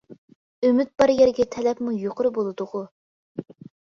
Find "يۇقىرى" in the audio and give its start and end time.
2.05-2.31